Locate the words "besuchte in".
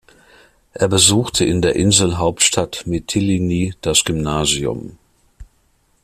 0.87-1.61